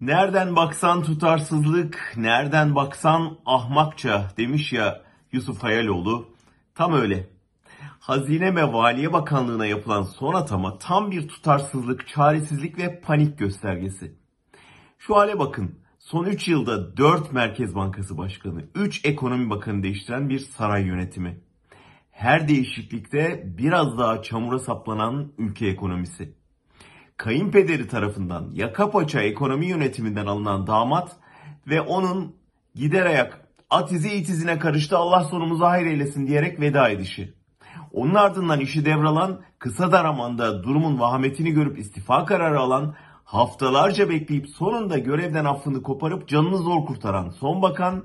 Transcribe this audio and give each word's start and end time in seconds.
Nereden 0.00 0.56
baksan 0.56 1.02
tutarsızlık, 1.02 2.14
nereden 2.16 2.74
baksan 2.74 3.38
ahmakça 3.46 4.30
demiş 4.36 4.72
ya 4.72 5.02
Yusuf 5.32 5.62
Hayaloğlu. 5.62 6.28
Tam 6.74 6.92
öyle. 6.92 7.28
Hazine 8.00 8.56
ve 8.56 8.72
Valiye 8.72 9.12
Bakanlığı'na 9.12 9.66
yapılan 9.66 10.02
son 10.02 10.34
atama 10.34 10.78
tam 10.78 11.10
bir 11.10 11.28
tutarsızlık, 11.28 12.08
çaresizlik 12.08 12.78
ve 12.78 13.00
panik 13.00 13.38
göstergesi. 13.38 14.14
Şu 14.98 15.16
hale 15.16 15.38
bakın. 15.38 15.78
Son 15.98 16.24
3 16.24 16.48
yılda 16.48 16.96
4 16.96 17.32
Merkez 17.32 17.74
Bankası 17.74 18.18
Başkanı, 18.18 18.64
3 18.74 19.04
Ekonomi 19.04 19.50
Bakanı 19.50 19.82
değiştiren 19.82 20.28
bir 20.28 20.38
saray 20.38 20.86
yönetimi. 20.86 21.40
Her 22.10 22.48
değişiklikte 22.48 23.42
biraz 23.58 23.98
daha 23.98 24.22
çamura 24.22 24.58
saplanan 24.58 25.32
ülke 25.38 25.66
ekonomisi 25.66 26.38
kayınpederi 27.18 27.88
tarafından 27.88 28.50
yaka 28.52 28.90
ekonomi 29.20 29.66
yönetiminden 29.66 30.26
alınan 30.26 30.66
damat 30.66 31.16
ve 31.66 31.80
onun 31.80 32.36
gider 32.74 33.06
ayak 33.06 33.48
at 33.70 33.92
izi 33.92 34.08
it 34.08 34.28
izine 34.28 34.58
karıştı 34.58 34.98
Allah 34.98 35.24
sonumuzu 35.24 35.64
hayır 35.64 35.86
eylesin 35.86 36.26
diyerek 36.26 36.60
veda 36.60 36.88
edişi. 36.88 37.34
Onun 37.92 38.14
ardından 38.14 38.60
işi 38.60 38.84
devralan 38.84 39.40
kısa 39.58 39.92
daramanda 39.92 40.62
durumun 40.62 41.00
vahametini 41.00 41.50
görüp 41.50 41.78
istifa 41.78 42.24
kararı 42.24 42.60
alan 42.60 42.94
haftalarca 43.24 44.08
bekleyip 44.08 44.48
sonunda 44.48 44.98
görevden 44.98 45.44
affını 45.44 45.82
koparıp 45.82 46.28
canını 46.28 46.56
zor 46.56 46.86
kurtaran 46.86 47.28
son 47.28 47.62
bakan 47.62 48.04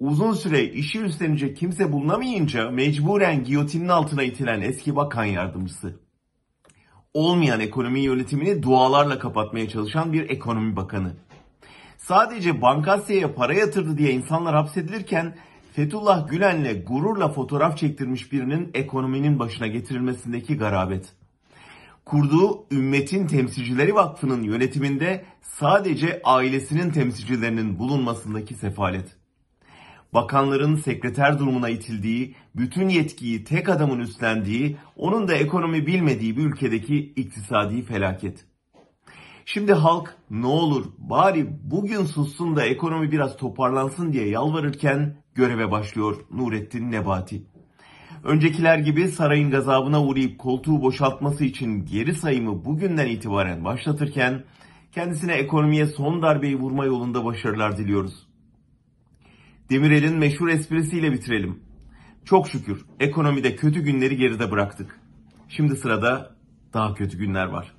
uzun 0.00 0.32
süre 0.32 0.64
işi 0.64 1.00
üstlenecek 1.00 1.56
kimse 1.56 1.92
bulunamayınca 1.92 2.70
mecburen 2.70 3.44
giyotinin 3.44 3.88
altına 3.88 4.22
itilen 4.22 4.60
eski 4.60 4.96
bakan 4.96 5.24
yardımcısı 5.24 6.09
olmayan 7.14 7.60
ekonomi 7.60 8.00
yönetimini 8.00 8.62
dualarla 8.62 9.18
kapatmaya 9.18 9.68
çalışan 9.68 10.12
bir 10.12 10.30
ekonomi 10.30 10.76
bakanı. 10.76 11.12
Sadece 11.98 12.62
Bankasya'ya 12.62 13.34
para 13.34 13.54
yatırdı 13.54 13.98
diye 13.98 14.12
insanlar 14.12 14.54
hapsedilirken 14.54 15.34
Fethullah 15.72 16.28
Gülen'le 16.28 16.84
gururla 16.86 17.28
fotoğraf 17.28 17.78
çektirmiş 17.78 18.32
birinin 18.32 18.70
ekonominin 18.74 19.38
başına 19.38 19.66
getirilmesindeki 19.66 20.56
garabet. 20.56 21.12
Kurduğu 22.04 22.66
Ümmetin 22.70 23.26
Temsilcileri 23.26 23.94
Vakfı'nın 23.94 24.42
yönetiminde 24.42 25.24
sadece 25.42 26.20
ailesinin 26.24 26.90
temsilcilerinin 26.90 27.78
bulunmasındaki 27.78 28.54
sefalet 28.54 29.19
bakanların 30.14 30.76
sekreter 30.76 31.38
durumuna 31.38 31.68
itildiği, 31.68 32.34
bütün 32.56 32.88
yetkiyi 32.88 33.44
tek 33.44 33.68
adamın 33.68 33.98
üstlendiği, 33.98 34.76
onun 34.96 35.28
da 35.28 35.34
ekonomi 35.34 35.86
bilmediği 35.86 36.36
bir 36.36 36.42
ülkedeki 36.42 36.98
iktisadi 36.98 37.82
felaket. 37.82 38.44
Şimdi 39.44 39.72
halk 39.72 40.16
ne 40.30 40.46
olur 40.46 40.84
bari 40.98 41.46
bugün 41.62 42.04
sussun 42.04 42.56
da 42.56 42.64
ekonomi 42.64 43.12
biraz 43.12 43.36
toparlansın 43.36 44.12
diye 44.12 44.28
yalvarırken 44.28 45.16
göreve 45.34 45.70
başlıyor 45.70 46.16
Nurettin 46.30 46.90
Nebati. 46.90 47.42
Öncekiler 48.24 48.78
gibi 48.78 49.08
sarayın 49.08 49.50
gazabına 49.50 50.02
uğrayıp 50.02 50.38
koltuğu 50.38 50.82
boşaltması 50.82 51.44
için 51.44 51.86
geri 51.86 52.14
sayımı 52.14 52.64
bugünden 52.64 53.06
itibaren 53.06 53.64
başlatırken 53.64 54.44
kendisine 54.92 55.32
ekonomiye 55.32 55.86
son 55.86 56.22
darbeyi 56.22 56.56
vurma 56.56 56.84
yolunda 56.84 57.24
başarılar 57.24 57.76
diliyoruz. 57.76 58.29
Demirel'in 59.70 60.18
meşhur 60.18 60.48
esprisiyle 60.48 61.12
bitirelim. 61.12 61.60
Çok 62.24 62.48
şükür 62.48 62.84
ekonomide 63.00 63.56
kötü 63.56 63.80
günleri 63.80 64.16
geride 64.16 64.50
bıraktık. 64.50 65.00
Şimdi 65.48 65.76
sırada 65.76 66.36
daha 66.74 66.94
kötü 66.94 67.18
günler 67.18 67.46
var. 67.46 67.72